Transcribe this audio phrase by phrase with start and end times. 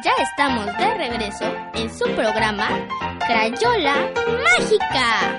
[0.00, 2.68] Ya estamos de regreso en su programa
[3.26, 3.94] Crayola
[4.42, 5.38] Mágica.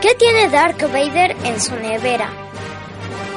[0.00, 2.30] ¿Qué tiene Dark Vader en su nevera?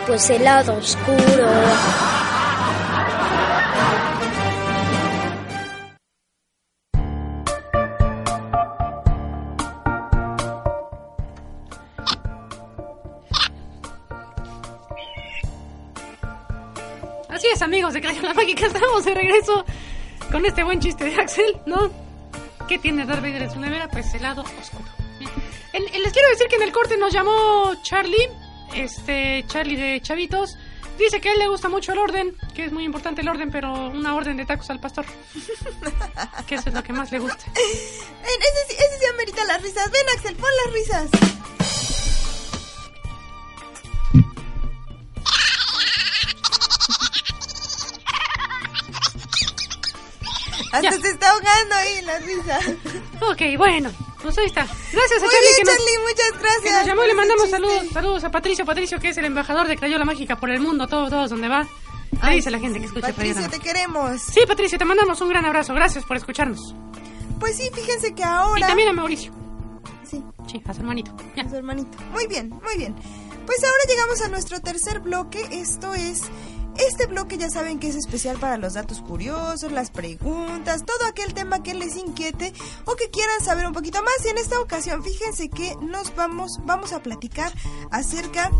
[0.07, 2.14] Pues el lado oscuro.
[17.75, 19.65] Amigos de Crayola Mágica, estamos de regreso
[20.31, 21.91] con este buen chiste de Axel, ¿no?
[22.69, 23.89] ¿Qué tiene Darth Vader en su nevera?
[23.89, 24.85] Pues el lado oscuro.
[25.73, 28.29] Les quiero decir que en el corte nos llamó Charlie,
[28.73, 30.57] este Charlie de Chavitos.
[30.97, 33.51] Dice que a él le gusta mucho el orden, que es muy importante el orden,
[33.51, 35.05] pero una orden de tacos al pastor.
[36.47, 37.43] que eso es lo que más le gusta.
[37.55, 39.91] Ese, ese sí amerita las risas.
[39.91, 41.54] Ven, Axel, pon las risas.
[50.75, 50.91] Hasta Ya.
[50.91, 52.59] se está ahogando ahí la risa.
[53.21, 54.61] Ok, bueno, pues ahí está.
[54.65, 56.73] Gracias a Muy Charlie bien, que nos, Charlie, muchas que gracias.
[56.77, 59.77] nos llamó y le mandamos saludos, saludos a Patricio, Patricio que es el embajador de
[59.77, 61.67] Crayola Mágica por el mundo, todos, todos donde va.
[62.21, 64.21] Ay, dice la gente que escucha Crayola Patricio, te queremos.
[64.21, 65.73] Sí, Patricio, te mandamos un gran abrazo.
[65.73, 66.73] Gracias por escucharnos.
[67.39, 68.67] Pues sí, fíjense que Y ahora...
[68.67, 69.31] también a Mauricio.
[70.09, 71.11] Sí, Sí, a su hermanito.
[71.35, 71.43] Ya.
[71.43, 71.97] a su hermanito.
[72.13, 72.95] Muy bien, muy bien.
[73.45, 75.45] Pues ahora llegamos a nuestro tercer bloque.
[75.51, 76.21] Esto es.
[76.77, 81.33] Este bloque ya saben que es especial para los datos curiosos, las preguntas, todo aquel
[81.33, 82.53] tema que les inquiete
[82.85, 84.25] o que quieran saber un poquito más.
[84.25, 87.51] Y en esta ocasión, fíjense que nos vamos, vamos a platicar
[87.91, 88.51] acerca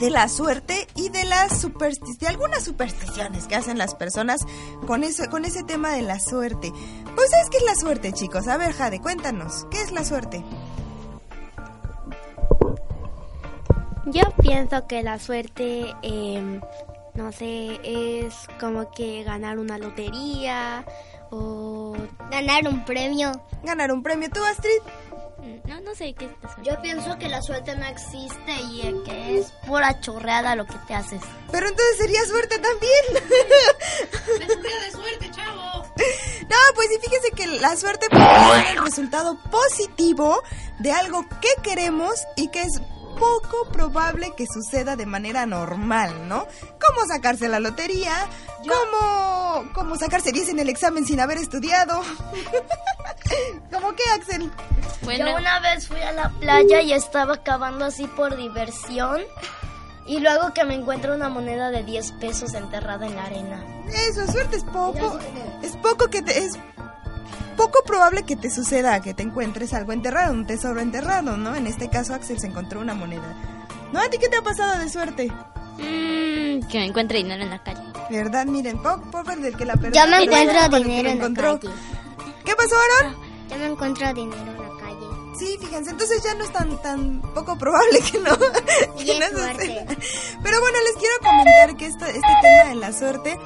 [0.00, 4.44] de la suerte y de las supersticiones, de algunas supersticiones que hacen las personas
[4.86, 6.72] con eso, con ese tema de la suerte.
[7.14, 8.48] Pues ¿sabes qué es la suerte, chicos?
[8.48, 10.42] A ver, Jade, cuéntanos, ¿qué es la suerte?
[14.06, 16.60] Yo pienso que la suerte, em,
[17.14, 20.84] no sé, es como que ganar una lotería
[21.30, 21.96] o
[22.30, 23.32] ganar un premio.
[23.62, 24.80] Ganar un premio, ¿tú, Astrid?
[25.66, 26.62] No, no sé qué es la.
[26.62, 30.94] Yo pienso que la suerte no existe y que es pura chorreada lo que te
[30.94, 31.20] haces.
[31.50, 33.04] Pero entonces sería suerte también.
[34.38, 35.86] de suerte, chavo!
[36.44, 40.42] No, pues sí, fíjese que la suerte proporciona el resultado positivo
[40.78, 42.80] de algo que queremos y que es
[43.18, 46.46] poco probable que suceda de manera normal, ¿no?
[46.88, 48.28] Como sacarse la lotería,
[48.58, 52.02] como, como sacarse 10 en el examen sin haber estudiado.
[53.72, 54.50] ¿Cómo qué, Axel?
[55.02, 59.22] Bueno, Yo una vez fui a la playa y estaba cavando así por diversión
[60.06, 63.64] y luego que me encuentro una moneda de 10 pesos enterrada en la arena.
[63.88, 65.18] Eso, suerte es poco.
[65.62, 66.44] Es poco que te...
[66.44, 66.58] Es
[67.56, 71.54] poco probable que te suceda que te encuentres algo enterrado, un tesoro enterrado, ¿no?
[71.54, 73.32] En este caso, Axel se encontró una moneda.
[73.92, 74.00] ¿No?
[74.00, 75.32] ¿A ti qué te ha pasado de suerte?
[75.78, 77.80] Mm, que me encuentre dinero en la calle.
[78.10, 78.46] ¿Verdad?
[78.46, 80.02] Miren, po- pobre del que la perdió.
[80.04, 81.24] Yo me encuentro dinero en la
[81.58, 81.74] calle.
[82.44, 83.16] ¿Qué pasó, Aaron?
[83.48, 85.06] Yo me encuentro dinero en la calle.
[85.38, 88.36] Sí, fíjense, entonces ya no es tan, tan poco probable que no.
[88.98, 89.38] que no.
[90.42, 93.38] Pero bueno, les quiero comentar que esto, este tema de la suerte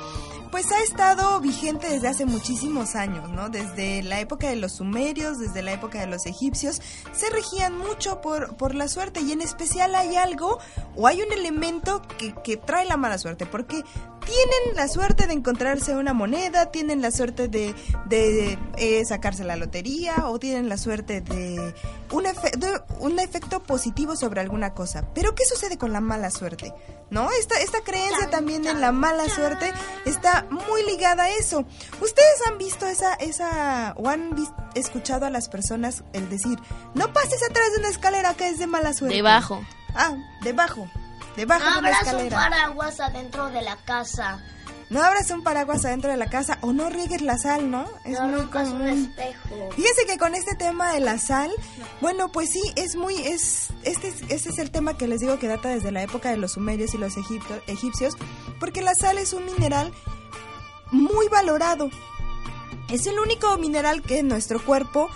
[0.51, 3.49] pues ha estado vigente desde hace muchísimos años, ¿no?
[3.49, 6.81] Desde la época de los sumerios, desde la época de los egipcios,
[7.13, 10.59] se regían mucho por, por la suerte y en especial hay algo
[10.97, 13.85] o hay un elemento que, que trae la mala suerte, porque
[14.29, 17.75] tienen la suerte de encontrarse una moneda, tienen la suerte de,
[18.07, 21.75] de, eh, sacarse la lotería o tienen la suerte de
[22.13, 25.07] un, efe- de un efecto positivo sobre alguna cosa.
[25.15, 26.75] Pero ¿qué sucede con la mala suerte?
[27.11, 27.31] ¿No?
[27.33, 29.73] Esta, esta creencia también en la mala suerte
[30.05, 31.65] está muy ligada a eso.
[32.03, 36.59] ¿Ustedes han visto esa, esa o han vis- escuchado a las personas el decir,
[36.95, 39.17] no pases atrás de una escalera que es de mala suerte?
[39.17, 39.65] Debajo.
[39.95, 40.87] Ah, debajo.
[41.39, 44.43] Debajo No de abras un paraguas adentro de la casa.
[44.91, 47.85] No abras un paraguas adentro de la casa o no riegues la sal, ¿no?
[48.05, 48.89] Es no muy rompas un común.
[49.17, 49.71] espejo.
[49.77, 51.51] Fíjense que con este tema de la sal,
[52.01, 55.39] bueno, pues sí, es muy, es, este, es- este es el tema que les digo
[55.39, 58.17] que data desde la época de los sumerios y los egipto- egipcios,
[58.59, 59.93] porque la sal es un mineral
[60.91, 61.91] muy valorado.
[62.91, 65.11] Es el único mineral que nuestro cuerpo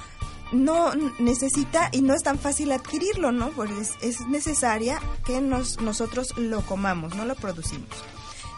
[0.52, 3.50] no necesita y no es tan fácil adquirirlo, ¿no?
[3.50, 7.88] Porque es, es necesaria que nos, nosotros lo comamos, no lo producimos.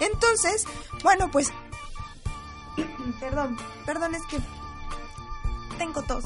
[0.01, 0.67] Entonces,
[1.03, 1.53] bueno, pues...
[3.21, 3.57] perdón,
[3.87, 4.39] perdón, es que
[5.79, 6.25] tengo tos.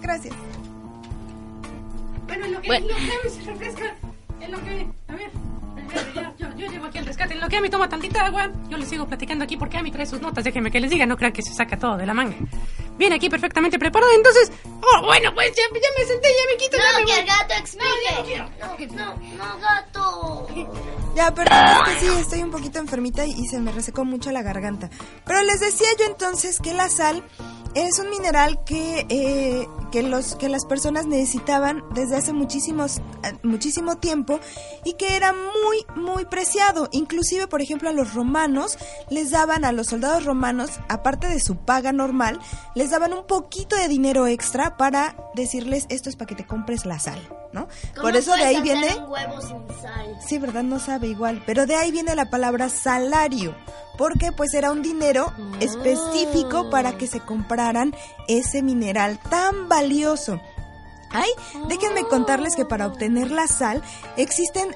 [0.00, 0.34] Gracias.
[2.26, 2.86] Bueno, en lo que, Bueno.
[2.86, 3.96] en lo que refresca,
[4.40, 4.88] en lo que...
[5.08, 5.30] A ver,
[6.14, 7.34] ya, yo, yo llevo aquí el rescate.
[7.34, 10.06] En lo que Ami toma tantita agua, yo les sigo platicando aquí porque Ami trae
[10.06, 10.44] sus notas.
[10.44, 12.36] Déjenme que les diga, no crean que se saca todo de la manga.
[13.02, 14.52] Viene aquí perfectamente preparada, entonces...
[14.64, 17.48] Oh, bueno, pues ya, ya me senté, ya me quito, No, me que el gato
[17.48, 18.94] ya no explique.
[18.94, 19.91] No, no, no, gato.
[21.14, 24.30] Ya, perdón, es que sí, estoy un poquito enfermita y, y se me resecó mucho
[24.30, 24.88] la garganta.
[25.24, 27.22] Pero les decía yo entonces que la sal
[27.74, 33.32] es un mineral que, eh, que, los, que las personas necesitaban desde hace muchísimos, eh,
[33.42, 34.40] muchísimo tiempo
[34.84, 36.88] y que era muy, muy preciado.
[36.92, 41.56] Inclusive, por ejemplo, a los romanos les daban, a los soldados romanos, aparte de su
[41.56, 42.40] paga normal,
[42.74, 46.84] les daban un poquito de dinero extra para decirles esto es para que te compres
[46.84, 47.20] la sal,
[47.52, 47.68] ¿no?
[47.94, 48.94] ¿Cómo Por eso de ahí viene...
[48.96, 50.18] un huevo sin sal?
[50.26, 50.62] Sí, ¿verdad?
[50.62, 51.42] No sabe igual.
[51.46, 53.54] Pero de ahí viene la palabra salario.
[53.98, 57.94] Porque pues era un dinero específico para que se compraran
[58.28, 60.40] ese mineral tan valioso.
[61.10, 61.28] Ay,
[61.68, 63.82] déjenme contarles que para obtener la sal
[64.16, 64.74] existen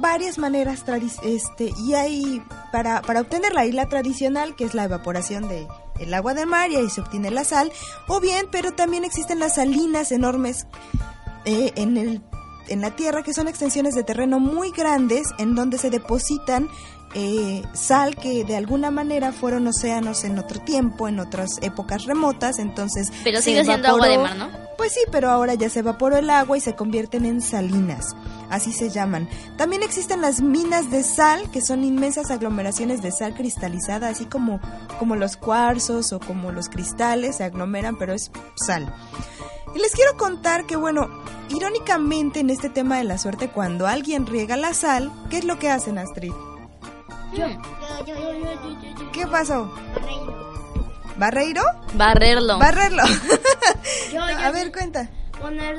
[0.00, 0.84] varias maneras
[1.24, 5.66] este y hay para, para obtenerla hay la tradicional que es la evaporación de
[5.98, 7.72] el agua del mar y ahí se obtiene la sal
[8.06, 10.66] o bien pero también existen las salinas enormes
[11.44, 12.22] eh, en el
[12.68, 16.68] en la tierra que son extensiones de terreno muy grandes en donde se depositan
[17.14, 22.58] eh, sal que de alguna manera fueron océanos en otro tiempo, en otras épocas remotas,
[22.58, 24.68] entonces Pero sigue siendo agua de evaporó- mar, ¿no?
[24.76, 28.14] Pues sí, pero ahora ya se evaporó el agua y se convierten en salinas,
[28.50, 29.28] así se llaman.
[29.56, 34.60] También existen las minas de sal, que son inmensas aglomeraciones de sal cristalizada, así como,
[35.00, 38.94] como los cuarzos o como los cristales se aglomeran, pero es sal.
[39.78, 41.08] Y les quiero contar que, bueno,
[41.50, 45.60] irónicamente en este tema de la suerte, cuando alguien riega la sal, ¿qué es lo
[45.60, 46.32] que hacen, Astrid?
[49.12, 49.72] ¿Qué pasó?
[51.16, 51.62] ¿Barreiro?
[51.94, 52.58] Barrerlo.
[52.58, 53.04] Barrerlo.
[54.12, 55.08] Yo, A yo, ver, cuenta.
[55.40, 55.76] poner,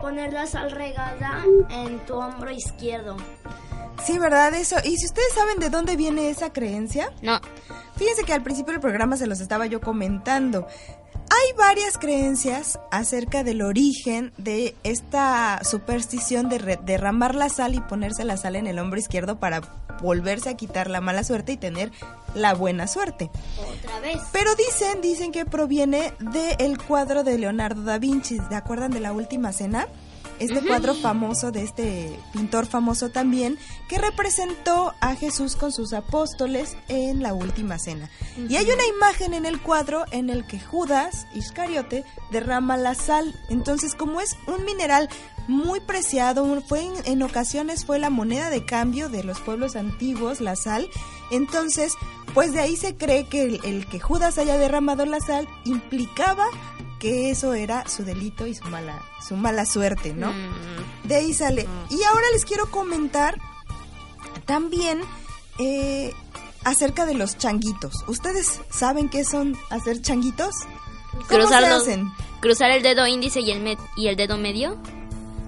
[0.00, 3.16] poner la sal regada en tu hombro izquierdo.
[4.04, 4.52] Sí, ¿verdad?
[4.54, 4.76] Eso.
[4.82, 7.12] ¿Y si ustedes saben de dónde viene esa creencia?
[7.22, 7.40] No.
[7.96, 10.66] Fíjense que al principio del programa se los estaba yo comentando.
[11.30, 18.24] Hay varias creencias acerca del origen de esta superstición de derramar la sal y ponerse
[18.24, 19.60] la sal en el hombro izquierdo para
[20.00, 21.90] volverse a quitar la mala suerte y tener
[22.34, 23.30] la buena suerte.
[23.58, 24.18] Otra vez.
[24.32, 28.38] Pero dicen, dicen que proviene del cuadro de Leonardo da Vinci.
[28.48, 29.86] ¿Se acuerdan de la última cena?
[30.38, 33.58] Este cuadro famoso de este pintor famoso también,
[33.88, 38.10] que representó a Jesús con sus apóstoles en la última cena.
[38.48, 43.34] Y hay una imagen en el cuadro en el que Judas Iscariote derrama la sal.
[43.48, 45.08] Entonces, como es un mineral
[45.48, 50.40] muy preciado, fue en, en ocasiones fue la moneda de cambio de los pueblos antiguos,
[50.40, 50.88] la sal.
[51.30, 51.94] Entonces,
[52.34, 56.46] pues de ahí se cree que el, el que Judas haya derramado la sal implicaba
[56.98, 60.32] que eso era su delito y su mala, su mala suerte, ¿no?
[60.32, 61.66] Mm, De ahí sale.
[61.90, 63.38] Y ahora les quiero comentar
[64.46, 65.00] también
[65.58, 66.12] eh,
[66.64, 68.04] acerca de los changuitos.
[68.06, 70.54] ¿Ustedes saben qué son hacer changuitos?
[71.12, 72.10] ¿Cómo Cruzar se los- hacen?
[72.40, 74.78] Cruzar el dedo índice y el, me- y el dedo medio.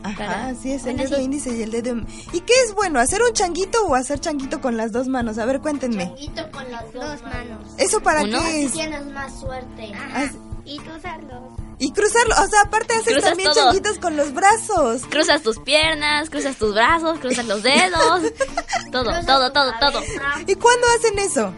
[0.03, 1.25] Ajá, Para- así es, el bueno, dedo sí.
[1.25, 1.95] índice y el dedo...
[2.33, 5.37] ¿Y qué es bueno, hacer un changuito o hacer changuito con las dos manos?
[5.39, 6.07] A ver, cuéntenme.
[6.07, 7.75] Changuito con las dos manos.
[7.79, 8.39] ¿Eso para ¿Uno?
[8.41, 8.73] qué Así es?
[8.73, 9.93] tienes más suerte.
[10.15, 11.43] Haz- Y cruzarlos.
[11.79, 13.65] Y cruzarlo, o sea, aparte haces Cruzas también todo.
[13.65, 15.03] changuitos con los brazos.
[15.09, 18.01] Cruzas tus piernas, cruzas tus brazos, cruzas los dedos.
[18.93, 20.01] todo, Cruzas todo, todo, todo.
[20.47, 21.53] ¿Y cuándo hacen eso?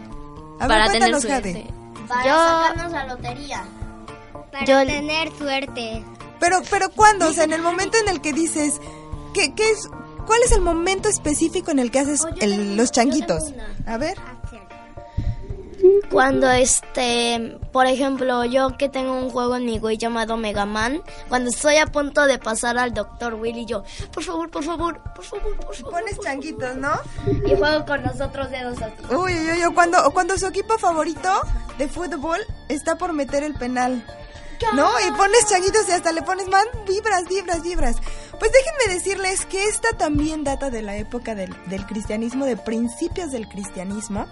[0.59, 1.53] A Para ver, tener suerte.
[1.53, 1.73] Jade.
[2.07, 3.63] Para Yo- sacarnos la lotería.
[4.51, 6.05] Para Yo- tener suerte.
[6.39, 7.27] Pero, pero ¿cuándo?
[7.27, 8.79] O sea, en el momento en el que dices,
[9.33, 9.89] ¿qué, qué es,
[10.25, 13.53] ¿cuál es el momento específico en el que haces Oh, yo el- tengo- los changuitos?
[13.85, 14.17] A ver.
[16.09, 21.01] Cuando este, por ejemplo, yo que tengo un juego en mi Wii llamado Mega Man,
[21.27, 23.33] cuando estoy a punto de pasar al Dr.
[23.35, 25.91] Willy, yo, por favor, por favor, por favor, por favor.
[25.91, 26.93] Pones changuitos, ¿no?
[27.45, 28.93] Y juego con los otros dedos así.
[29.13, 31.29] Uy, uy, uy, cuando, cuando su equipo favorito
[31.77, 34.05] de fútbol está por meter el penal.
[34.75, 34.89] ¿No?
[35.05, 37.97] Y pones changuitos y hasta le pones más vibras, vibras, vibras.
[38.39, 43.31] Pues déjenme decirles que esta también data de la época del, del cristianismo, de principios
[43.31, 44.25] del cristianismo,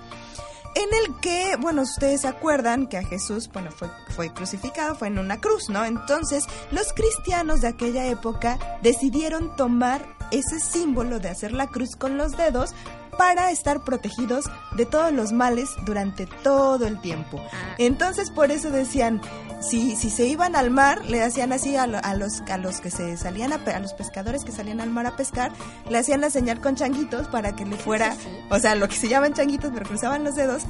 [0.75, 5.19] en el que, bueno, ustedes acuerdan que a Jesús, bueno, fue, fue crucificado, fue en
[5.19, 5.83] una cruz, ¿no?
[5.85, 12.17] Entonces, los cristianos de aquella época decidieron tomar ese símbolo de hacer la cruz con
[12.17, 12.73] los dedos
[13.21, 17.39] para estar protegidos de todos los males durante todo el tiempo.
[17.77, 19.21] Entonces por eso decían,
[19.61, 22.81] si, si se iban al mar, le hacían así a, lo- a los, a los
[22.81, 25.51] que se salían, a, a los pescadores que salían al mar a pescar,
[25.87, 28.15] le hacían la señal con changuitos para que le fuera,
[28.49, 30.63] o sea, lo que se llaman changuitos, pero cruzaban los dedos,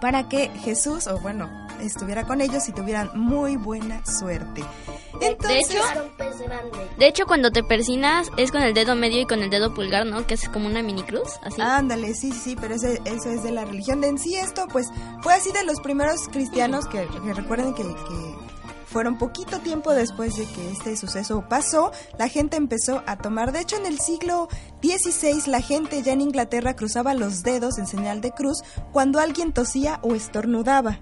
[0.00, 1.50] para que Jesús, o bueno,
[1.82, 4.62] estuviera con ellos y tuvieran muy buena suerte.
[5.20, 5.82] Entonces, hecho,
[6.98, 10.06] De hecho, cuando te persinas es con el dedo medio y con el dedo pulgar,
[10.06, 10.26] ¿no?
[10.26, 11.60] Que es como una mini cruz, así.
[11.60, 14.00] Ándale, sí, sí, sí, pero ese- eso es de la religión.
[14.00, 14.86] De en sí esto, pues,
[15.22, 18.34] fue así de los primeros cristianos que, que recuerden que, que
[18.86, 23.52] fueron poquito tiempo después de que este suceso pasó, la gente empezó a tomar.
[23.52, 24.48] De hecho, en el siglo
[24.82, 29.52] XVI, la gente ya en Inglaterra cruzaba los dedos en señal de cruz cuando alguien
[29.52, 30.98] tosía o estornudaba.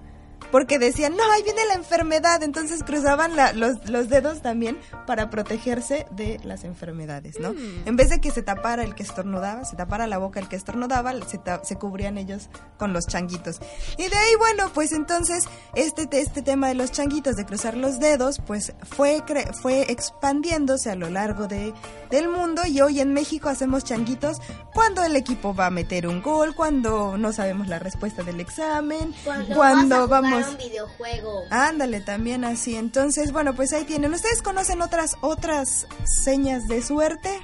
[0.51, 2.41] Porque decían, no, ahí viene la enfermedad.
[2.43, 7.53] Entonces cruzaban la- los, los dedos también para protegerse de las enfermedades, ¿no?
[7.85, 10.55] En vez de que se tapara el que estornudaba, se tapara la boca el que
[10.55, 13.59] estornudaba, se, ta- se cubrían ellos con los changuitos.
[13.97, 15.43] Y de ahí, bueno, pues entonces
[15.75, 20.89] este, este tema de los changuitos, de cruzar los dedos, pues fue, cre- fue expandiéndose
[20.89, 21.73] a lo largo de,
[22.09, 24.37] del mundo y hoy en México hacemos changuitos
[24.73, 29.13] cuando el equipo va a meter un gol, cuando no sabemos la respuesta del examen,
[29.55, 30.38] cuando, vamos...
[30.47, 31.43] un videojuego.
[31.51, 32.75] Ándale, también así.
[32.75, 34.13] Entonces, bueno, pues ahí tienen.
[34.13, 35.87] ¿Ustedes conocen otras otras
[36.23, 37.39] señas de suerte?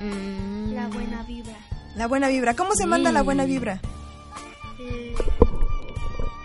[0.00, 1.56] Mm, La buena vibra.
[1.96, 2.54] La buena vibra.
[2.54, 3.80] ¿Cómo se manda la buena vibra?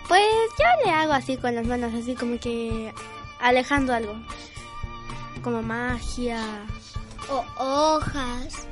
[0.08, 0.22] Pues
[0.58, 2.92] yo le hago así con las manos, así como que
[3.40, 4.14] alejando algo.
[5.42, 6.40] Como magia.
[7.30, 8.66] O hojas.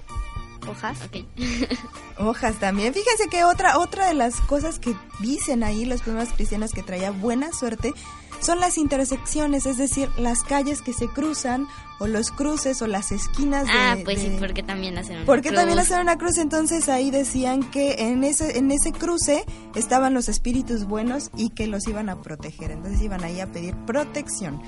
[0.68, 0.98] Hojas.
[1.04, 1.24] ok.
[2.18, 2.94] Hojas también.
[2.94, 7.10] Fíjense que otra otra de las cosas que dicen ahí los primeros cristianos que traía
[7.10, 7.92] buena suerte
[8.40, 11.68] son las intersecciones, es decir, las calles que se cruzan
[12.00, 15.52] o los cruces o las esquinas de Ah, pues sí, porque también hacen una Porque
[15.52, 15.88] también cruz.
[15.90, 19.44] hacen una cruz, entonces ahí decían que en ese, en ese cruce
[19.76, 22.72] estaban los espíritus buenos y que los iban a proteger.
[22.72, 24.60] Entonces iban ahí a pedir protección.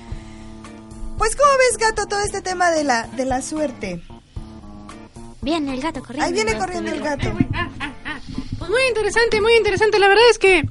[1.17, 4.01] Pues ¿cómo ves, gato, todo este tema de la, de la suerte?
[5.45, 6.25] Viene el gato corriendo.
[6.25, 7.31] Ahí viene corriendo el gato.
[8.57, 9.99] Pues muy interesante, muy interesante.
[9.99, 10.67] La verdad es que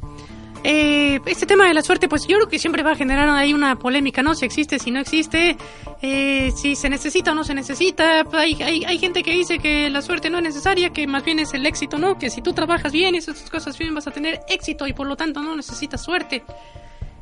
[0.64, 3.54] eh, este tema de la suerte, pues yo creo que siempre va a generar ahí
[3.54, 4.34] una polémica, ¿no?
[4.34, 5.56] Si existe, si no existe,
[6.02, 8.24] eh, si se necesita o no se necesita.
[8.32, 11.38] Hay, hay, hay gente que dice que la suerte no es necesaria, que más bien
[11.38, 12.18] es el éxito, ¿no?
[12.18, 14.92] Que si tú trabajas bien y haces tus cosas bien vas a tener éxito y
[14.92, 16.42] por lo tanto no necesitas suerte.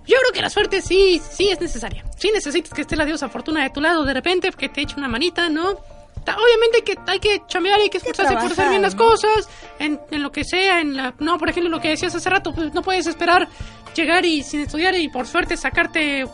[0.07, 2.03] Yo creo que la suerte sí, sí es necesaria.
[2.17, 4.95] Sí necesitas que esté la diosa fortuna de tu lado de repente, que te eche
[4.97, 5.92] una manita, ¿no?
[6.23, 9.49] Obviamente hay que, hay que chamear, hay que esforzarse por hacer bien las cosas,
[9.79, 11.15] en, en lo que sea, en la...
[11.19, 13.49] No, por ejemplo, lo que decías hace rato, pues no puedes esperar
[13.95, 16.25] llegar y sin estudiar y por suerte sacarte...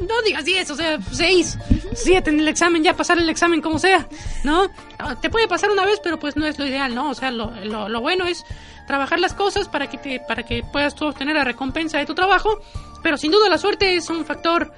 [0.00, 1.58] No digas 10, o sea, 6,
[1.92, 4.08] 7 en el examen, ya pasar el examen como sea,
[4.42, 4.70] ¿no?
[4.98, 7.10] Ah, Te puede pasar una vez, pero pues no es lo ideal, ¿no?
[7.10, 8.44] O sea, lo, lo, lo bueno es
[8.86, 12.14] trabajar las cosas para que, te, para que puedas tú obtener la recompensa de tu
[12.14, 12.60] trabajo,
[13.02, 14.72] pero sin duda la suerte es un factor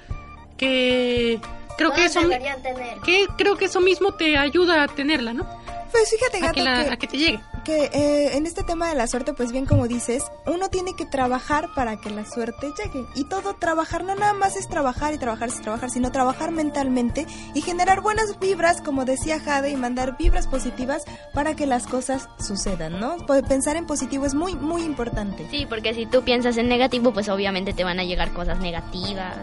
[0.57, 1.39] que
[1.77, 2.99] creo que eso tener.
[3.05, 5.45] que creo que eso mismo te ayuda a tenerla, ¿no?
[5.89, 7.39] Pues fíjate, A gato, que, la- que, a que te llegue.
[7.63, 11.05] que, eh, en este tema de la suerte, pues bien como dices, uno tiene que
[11.05, 13.05] trabajar para que la suerte llegue.
[13.15, 17.25] Y todo trabajar, no nada más es trabajar y trabajar y trabajar, sino trabajar mentalmente
[17.53, 21.03] y generar buenas vibras, como decía Jade, y mandar vibras positivas
[21.33, 23.15] para que las cosas sucedan, ¿no?
[23.25, 25.47] Pues Pensar en positivo es muy, muy importante.
[25.49, 29.37] Sí, porque si tú piensas en negativo, pues obviamente te van a llegar cosas negativas.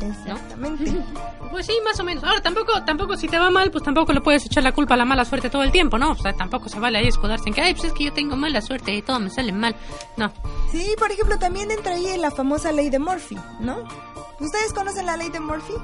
[0.00, 0.92] Exactamente.
[1.50, 2.22] Pues sí, más o menos.
[2.24, 4.96] Ahora, tampoco, tampoco si te va mal, pues tampoco le puedes echar la culpa a
[4.96, 6.10] la mala suerte todo el tiempo, ¿no?
[6.10, 8.36] O sea, tampoco se vale ahí escudarse en que, ay, pues es que yo tengo
[8.36, 9.74] mala suerte y todo me sale mal.
[10.16, 10.32] No.
[10.72, 13.78] Sí, por ejemplo, también entra ahí la famosa ley de Murphy, ¿no?
[14.40, 15.74] ¿Ustedes conocen la ley de Murphy?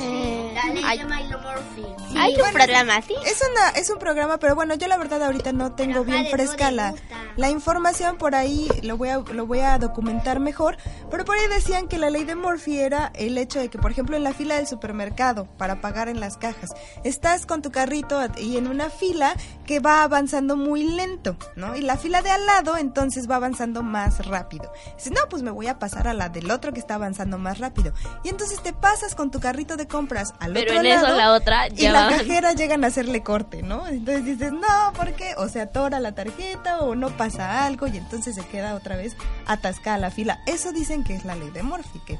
[0.00, 2.16] Eh, La ley hay, de Milo Murphy.
[2.16, 3.14] hay un bueno, programa así.
[3.24, 6.24] Es una es un programa, pero bueno, yo la verdad ahorita no tengo Pero bien
[6.24, 6.94] no fresca la,
[7.36, 10.76] la información por ahí lo voy a lo voy a documentar mejor,
[11.10, 13.90] pero por ahí decían que la ley de Murphy era el hecho de que por
[13.90, 16.70] ejemplo en la fila del supermercado para pagar en las cajas,
[17.04, 19.34] estás con tu carrito y en una fila
[19.64, 21.76] que va avanzando muy lento, ¿no?
[21.76, 24.72] Y la fila de al lado entonces va avanzando más rápido.
[24.96, 27.58] Dices, "No, pues me voy a pasar a la del otro que está avanzando más
[27.58, 27.92] rápido."
[28.24, 31.32] Y entonces te pasas con tu carrito de compras al Pero otro en eso la
[31.32, 33.86] otra y ya la va- cajera llegan a hacerle corte, ¿no?
[33.86, 35.34] Entonces dices, no, ¿por qué?
[35.36, 39.16] O se atora la tarjeta o no pasa algo y entonces se queda otra vez
[39.46, 40.40] atascada la fila.
[40.46, 42.18] Eso dicen que es la ley de Murphy, que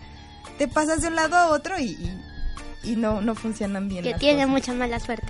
[0.58, 1.90] te pasas de un lado a otro y,
[2.84, 4.50] y, y no, no funcionan bien Que las tiene cosas.
[4.50, 5.28] mucha mala suerte.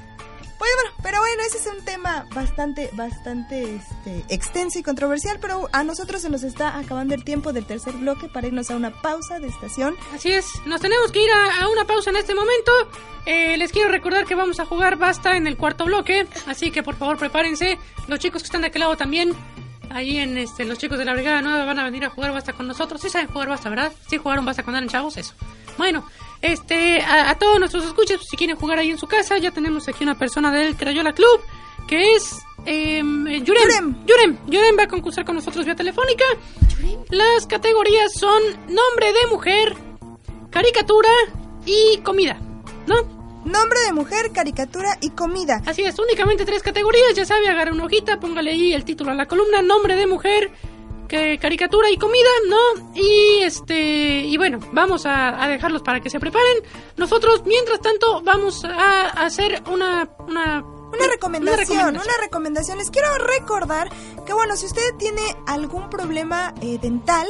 [0.74, 5.82] Bueno, pero bueno, ese es un tema bastante, bastante este, extenso y controversial, pero a
[5.82, 9.38] nosotros se nos está acabando el tiempo del tercer bloque para irnos a una pausa
[9.38, 9.96] de estación.
[10.14, 12.72] Así es, nos tenemos que ir a, a una pausa en este momento.
[13.26, 16.82] Eh, les quiero recordar que vamos a jugar Basta en el cuarto bloque, así que
[16.82, 17.78] por favor prepárense.
[18.06, 19.34] Los chicos que están de aquel lado también,
[19.90, 22.52] ahí en este, los chicos de la Brigada Nueva van a venir a jugar Basta
[22.52, 23.00] con nosotros.
[23.00, 23.92] Sí saben jugar Basta, ¿verdad?
[24.08, 25.34] Sí jugaron Basta cuando eran chavos, eso.
[25.76, 26.04] Bueno,
[26.42, 29.88] este, a, a todos nuestros escuchas, si quieren jugar ahí en su casa, ya tenemos
[29.88, 31.40] aquí una persona del Crayola Club,
[31.88, 33.44] que es eh, Yurem.
[33.44, 34.06] Yurem.
[34.06, 34.38] Yurem.
[34.46, 36.24] Yurem va a concursar con nosotros vía telefónica.
[37.10, 39.76] Las categorías son nombre de mujer,
[40.50, 41.10] caricatura
[41.64, 42.38] y comida,
[42.86, 43.18] ¿no?
[43.44, 45.62] Nombre de mujer, caricatura y comida.
[45.64, 49.14] Así es, únicamente tres categorías, ya sabe, agarre una hojita, póngale ahí el título a
[49.14, 50.50] la columna, nombre de mujer,
[51.08, 52.92] que caricatura y comida, ¿no?
[52.94, 56.58] Y este, y bueno, vamos a, a dejarlos para que se preparen.
[56.96, 61.94] Nosotros, mientras tanto, vamos a hacer una, una Una recomendación, recomendación.
[61.96, 62.78] una recomendación.
[62.78, 63.90] Les quiero recordar
[64.26, 67.26] que, bueno, si usted tiene algún problema eh, dental,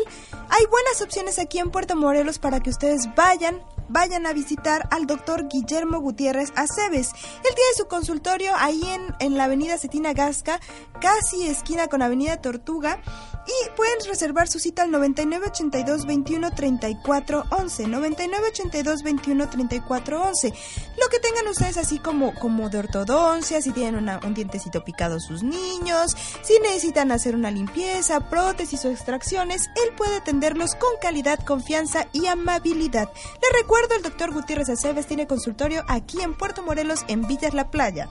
[0.51, 5.07] hay buenas opciones aquí en Puerto Morelos para que ustedes vayan, vayan a visitar al
[5.07, 7.11] doctor Guillermo Gutiérrez Aceves.
[7.13, 10.61] Él tiene su consultorio ahí en, en la avenida Cetina Gasca,
[11.01, 13.03] casi esquina con avenida Tortuga.
[13.49, 17.87] Y pueden reservar su cita al 9982 21 34 11.
[17.89, 20.53] 9982 21 34 11.
[21.01, 25.19] Lo que tengan ustedes así como, como de ortodoncia, si tienen una- un dientecito picado
[25.19, 31.39] sus niños, si necesitan hacer una limpieza, prótesis o extracciones, él puede atenderlos con calidad,
[31.45, 33.09] confianza y amabilidad.
[33.41, 37.71] Les recuerdo, el doctor Gutiérrez Aceves tiene consultorio aquí en Puerto Morelos, en Villas La
[37.71, 38.11] Playa.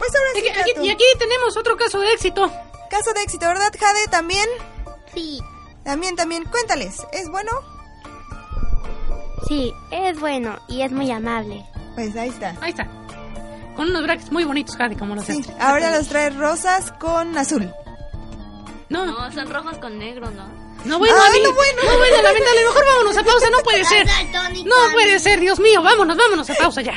[0.00, 2.50] Pues ahora sí, aquí, y aquí tenemos otro caso de éxito.
[2.96, 4.06] Caso de éxito, ¿verdad, Jade?
[4.10, 4.48] También,
[5.14, 5.40] Sí,
[5.84, 6.44] también, también.
[6.44, 7.50] Cuéntales, ¿es bueno?
[9.48, 11.64] sí, es bueno y es muy amable.
[11.94, 12.54] Pues ahí está.
[12.60, 12.88] Ahí está.
[13.76, 17.72] Con unos brackets muy bonitos, Jade, como los Sí, ahora los trae rosas con azul.
[18.88, 20.98] No, no, No, son rojos con negro, ¿no?
[20.98, 21.42] bueno, Ah, Ani.
[21.42, 21.82] no, bueno.
[21.82, 22.64] No, bueno, lamentable.
[22.64, 24.06] Mejor vámonos a pausa, no puede ser.
[24.64, 25.82] No puede ser, Dios mío.
[25.82, 26.94] Vámonos, vámonos a pausa ya.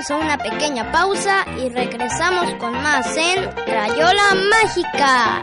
[0.00, 5.42] Vamos a una pequeña pausa y regresamos con más en Crayola Mágica.